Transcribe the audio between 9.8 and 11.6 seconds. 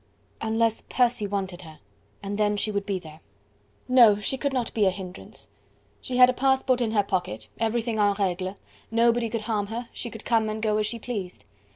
she could come and go as she pleased.